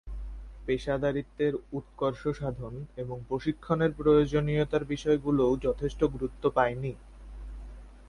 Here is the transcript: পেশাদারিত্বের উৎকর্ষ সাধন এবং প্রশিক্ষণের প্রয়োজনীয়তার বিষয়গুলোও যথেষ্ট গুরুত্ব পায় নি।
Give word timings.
পেশাদারিত্বের 0.67 1.53
উৎকর্ষ 1.71 2.21
সাধন 2.31 2.73
এবং 2.97 3.17
প্রশিক্ষণের 3.27 3.91
প্রয়োজনীয়তার 3.93 4.83
বিষয়গুলোও 4.85 5.57
যথেষ্ট 5.57 6.03
গুরুত্ব 6.03 6.43
পায় 6.49 6.75
নি। 6.75 6.91